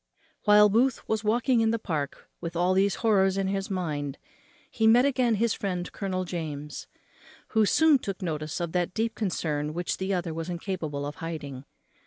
While 0.45 0.67
Booth 0.67 1.07
was 1.07 1.23
walking 1.23 1.61
in 1.61 1.69
the 1.69 1.77
Park 1.77 2.27
with 2.41 2.55
all 2.55 2.73
these 2.73 2.95
horrors 3.05 3.37
in 3.37 3.47
his 3.49 3.69
mind 3.69 4.17
he 4.71 4.85
again 4.85 5.33
met 5.33 5.37
his 5.39 5.53
friend 5.53 5.91
Colonel 5.91 6.25
James, 6.25 6.87
who 7.49 7.67
soon 7.67 7.99
took 7.99 8.19
notice 8.23 8.59
of 8.59 8.71
that 8.71 8.95
deep 8.95 9.13
concern 9.13 9.75
which 9.75 9.97
the 9.97 10.11
other 10.11 10.33
was 10.33 10.49
incapable 10.49 11.05
of 11.05 11.17
hiding. 11.17 11.65